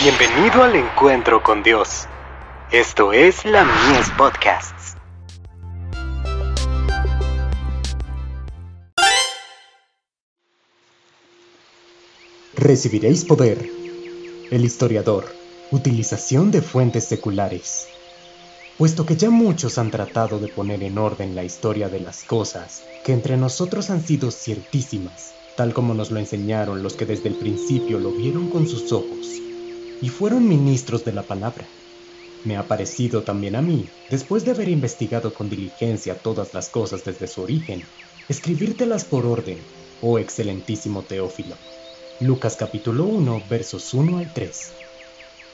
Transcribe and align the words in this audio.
Bienvenido 0.00 0.62
al 0.62 0.76
encuentro 0.76 1.42
con 1.42 1.64
Dios. 1.64 2.06
Esto 2.70 3.12
es 3.12 3.44
la 3.44 3.64
Mies 3.64 4.08
Podcasts. 4.16 4.94
Recibiréis 12.54 13.24
poder. 13.24 13.58
El 14.52 14.64
historiador. 14.64 15.24
Utilización 15.72 16.52
de 16.52 16.62
fuentes 16.62 17.02
seculares. 17.02 17.88
Puesto 18.78 19.04
que 19.04 19.16
ya 19.16 19.30
muchos 19.30 19.78
han 19.78 19.90
tratado 19.90 20.38
de 20.38 20.46
poner 20.46 20.84
en 20.84 20.96
orden 20.96 21.34
la 21.34 21.42
historia 21.42 21.88
de 21.88 21.98
las 21.98 22.22
cosas, 22.22 22.84
que 23.04 23.12
entre 23.12 23.36
nosotros 23.36 23.90
han 23.90 24.06
sido 24.06 24.30
ciertísimas, 24.30 25.34
tal 25.56 25.74
como 25.74 25.92
nos 25.92 26.12
lo 26.12 26.20
enseñaron 26.20 26.84
los 26.84 26.94
que 26.94 27.04
desde 27.04 27.30
el 27.30 27.34
principio 27.34 27.98
lo 27.98 28.12
vieron 28.12 28.48
con 28.48 28.68
sus 28.68 28.92
ojos, 28.92 29.42
y 30.00 30.08
fueron 30.08 30.48
ministros 30.48 31.04
de 31.04 31.12
la 31.12 31.26
palabra. 31.26 31.68
Me 32.44 32.56
ha 32.56 32.68
parecido 32.68 33.24
también 33.24 33.56
a 33.56 33.62
mí, 33.62 33.88
después 34.10 34.44
de 34.44 34.52
haber 34.52 34.68
investigado 34.68 35.34
con 35.34 35.48
diligencia 35.48 36.18
todas 36.18 36.54
las 36.54 36.68
cosas 36.68 37.04
desde 37.04 37.26
su 37.26 37.42
origen, 37.42 37.82
escribírtelas 38.28 39.04
por 39.04 39.26
orden, 39.26 39.58
oh 40.00 40.18
excelentísimo 40.18 41.02
Teófilo. 41.02 41.56
Lucas 42.20 42.56
capítulo 42.56 43.04
1 43.04 43.44
versos 43.48 43.92
1 43.92 44.18
al 44.18 44.32
3. 44.32 44.72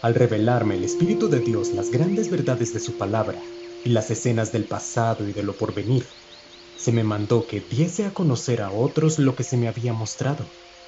Al 0.03 0.15
revelarme 0.15 0.75
el 0.75 0.85
Espíritu 0.85 1.29
de 1.29 1.41
Dios 1.41 1.73
las 1.73 1.91
grandes 1.91 2.31
verdades 2.31 2.75
de 2.75 2.81
su 2.81 2.99
palabra 2.99 3.41
y 3.85 3.91
las 3.91 4.11
escenas 4.11 4.53
del 4.53 4.65
pasado 4.65 5.27
y 5.27 5.33
de 5.33 5.43
lo 5.43 5.57
porvenir, 5.57 6.05
se 6.77 6.93
me 6.93 7.05
mandó 7.05 7.47
que 7.47 7.61
diese 7.61 8.05
a 8.05 8.13
conocer 8.13 8.61
a 8.61 8.71
otros 8.71 9.19
lo 9.19 9.35
que 9.37 9.45
se 9.45 9.57
me 9.57 9.69
había 9.69 9.95
mostrado 9.95 10.45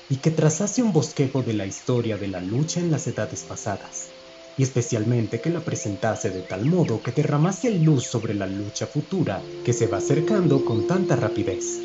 y 0.08 0.18
que 0.18 0.30
trazase 0.30 0.82
un 0.82 0.92
bosquejo 0.92 1.42
de 1.42 1.54
la 1.54 1.66
historia 1.66 2.16
de 2.16 2.28
la 2.28 2.40
lucha 2.40 2.80
en 2.80 2.90
las 2.90 3.06
edades 3.06 3.42
pasadas, 3.44 4.12
y 4.56 4.62
especialmente 4.62 5.40
que 5.40 5.50
la 5.50 5.64
presentase 5.64 6.30
de 6.30 6.42
tal 6.42 6.64
modo 6.64 7.02
que 7.02 7.12
derramase 7.12 7.70
luz 7.70 8.04
sobre 8.04 8.34
la 8.34 8.46
lucha 8.46 8.86
futura 8.86 9.42
que 9.64 9.72
se 9.72 9.86
va 9.86 9.98
acercando 9.98 10.64
con 10.64 10.86
tanta 10.86 11.16
rapidez. 11.16 11.80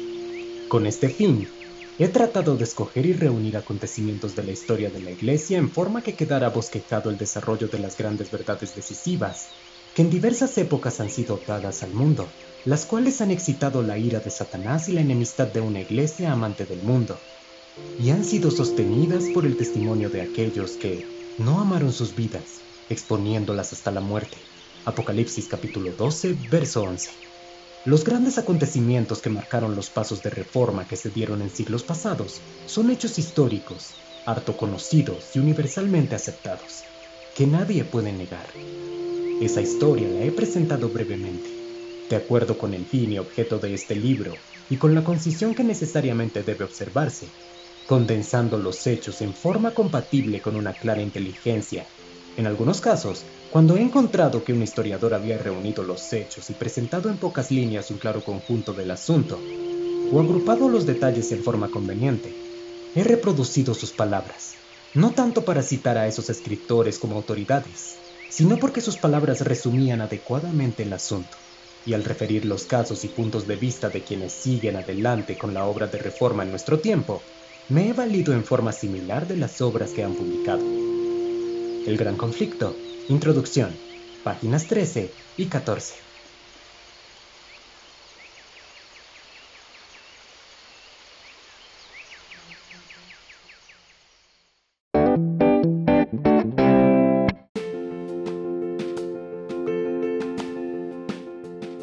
Con 0.69 0.85
este 0.85 1.09
fin, 1.09 1.47
he 1.97 2.07
tratado 2.09 2.55
de 2.55 2.63
escoger 2.63 3.05
y 3.05 3.13
reunir 3.13 3.57
acontecimientos 3.57 4.35
de 4.35 4.43
la 4.43 4.51
historia 4.51 4.89
de 4.89 5.01
la 5.01 5.11
Iglesia 5.11 5.57
en 5.57 5.71
forma 5.71 6.01
que 6.01 6.15
quedara 6.15 6.49
bosquejado 6.49 7.09
el 7.09 7.17
desarrollo 7.17 7.67
de 7.67 7.79
las 7.79 7.97
grandes 7.97 8.31
verdades 8.31 8.75
decisivas 8.75 9.49
que 9.93 10.03
en 10.03 10.09
diversas 10.09 10.57
épocas 10.57 11.01
han 11.01 11.09
sido 11.09 11.43
dadas 11.45 11.83
al 11.83 11.93
mundo, 11.93 12.29
las 12.63 12.85
cuales 12.85 13.19
han 13.19 13.31
excitado 13.31 13.81
la 13.81 13.97
ira 13.97 14.19
de 14.19 14.29
Satanás 14.29 14.87
y 14.87 14.93
la 14.93 15.01
enemistad 15.01 15.47
de 15.47 15.59
una 15.59 15.81
iglesia 15.81 16.31
amante 16.31 16.65
del 16.65 16.81
mundo, 16.81 17.19
y 17.99 18.09
han 18.09 18.25
sido 18.25 18.51
sostenidas 18.51 19.25
por 19.33 19.45
el 19.45 19.55
testimonio 19.55 20.09
de 20.09 20.21
aquellos 20.21 20.71
que 20.71 21.05
no 21.37 21.59
amaron 21.59 21.93
sus 21.93 22.15
vidas, 22.15 22.61
exponiéndolas 22.89 23.73
hasta 23.73 23.91
la 23.91 24.01
muerte. 24.01 24.37
Apocalipsis 24.85 25.47
capítulo 25.47 25.91
12, 25.91 26.35
verso 26.49 26.83
11. 26.83 27.11
Los 27.85 28.03
grandes 28.03 28.37
acontecimientos 28.37 29.21
que 29.21 29.29
marcaron 29.29 29.75
los 29.75 29.89
pasos 29.89 30.21
de 30.21 30.29
reforma 30.29 30.87
que 30.87 30.95
se 30.95 31.09
dieron 31.09 31.41
en 31.41 31.49
siglos 31.49 31.83
pasados 31.83 32.41
son 32.65 32.91
hechos 32.91 33.17
históricos, 33.17 33.93
harto 34.25 34.57
conocidos 34.57 35.35
y 35.35 35.39
universalmente 35.39 36.15
aceptados, 36.15 36.83
que 37.35 37.47
nadie 37.47 37.83
puede 37.83 38.11
negar. 38.11 38.45
Esa 39.41 39.61
historia 39.61 40.07
la 40.07 40.23
he 40.25 40.31
presentado 40.31 40.89
brevemente, 40.89 41.49
de 42.09 42.15
acuerdo 42.15 42.57
con 42.57 42.73
el 42.73 42.85
fin 42.85 43.13
y 43.13 43.19
objeto 43.19 43.57
de 43.57 43.73
este 43.73 43.95
libro 43.95 44.33
y 44.69 44.77
con 44.77 44.93
la 44.93 45.03
concisión 45.03 45.55
que 45.55 45.63
necesariamente 45.63 46.43
debe 46.43 46.65
observarse 46.65 47.27
condensando 47.91 48.57
los 48.57 48.87
hechos 48.87 49.19
en 49.19 49.35
forma 49.35 49.73
compatible 49.73 50.39
con 50.39 50.55
una 50.55 50.71
clara 50.71 51.01
inteligencia. 51.01 51.89
En 52.37 52.47
algunos 52.47 52.79
casos, 52.79 53.25
cuando 53.49 53.75
he 53.75 53.81
encontrado 53.81 54.45
que 54.45 54.53
un 54.53 54.61
historiador 54.61 55.13
había 55.13 55.37
reunido 55.37 55.83
los 55.83 56.13
hechos 56.13 56.49
y 56.49 56.53
presentado 56.53 57.09
en 57.09 57.17
pocas 57.17 57.51
líneas 57.51 57.91
un 57.91 57.97
claro 57.97 58.23
conjunto 58.23 58.71
del 58.71 58.91
asunto, 58.91 59.41
o 60.09 60.21
agrupado 60.21 60.69
los 60.69 60.85
detalles 60.85 61.33
en 61.33 61.43
forma 61.43 61.69
conveniente, 61.69 62.33
he 62.95 63.03
reproducido 63.03 63.73
sus 63.73 63.91
palabras, 63.91 64.55
no 64.93 65.13
tanto 65.13 65.43
para 65.43 65.61
citar 65.61 65.97
a 65.97 66.07
esos 66.07 66.29
escritores 66.29 66.97
como 66.97 67.17
autoridades, 67.17 67.99
sino 68.29 68.57
porque 68.57 68.79
sus 68.79 68.95
palabras 68.95 69.41
resumían 69.41 69.99
adecuadamente 69.99 70.83
el 70.83 70.93
asunto, 70.93 71.39
y 71.83 71.91
al 71.91 72.05
referir 72.05 72.45
los 72.45 72.67
casos 72.67 73.03
y 73.03 73.09
puntos 73.09 73.47
de 73.47 73.57
vista 73.57 73.89
de 73.89 74.05
quienes 74.05 74.31
siguen 74.31 74.77
adelante 74.77 75.37
con 75.37 75.53
la 75.53 75.65
obra 75.65 75.87
de 75.87 75.97
reforma 75.97 76.43
en 76.43 76.51
nuestro 76.51 76.79
tiempo, 76.79 77.25
me 77.69 77.89
he 77.89 77.93
valido 77.93 78.33
en 78.33 78.43
forma 78.43 78.71
similar 78.71 79.27
de 79.27 79.37
las 79.37 79.61
obras 79.61 79.91
que 79.91 80.03
han 80.03 80.13
publicado. 80.13 80.61
El 80.61 81.97
Gran 81.97 82.17
Conflicto, 82.17 82.75
Introducción, 83.09 83.71
páginas 84.23 84.67
13 84.67 85.11
y 85.37 85.45
14. 85.45 85.95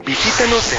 Visítanos 0.06 0.72
en 0.72 0.78